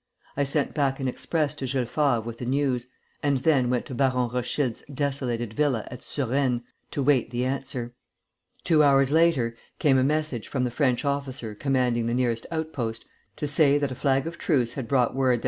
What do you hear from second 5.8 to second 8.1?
at Suresnes to wait the answer.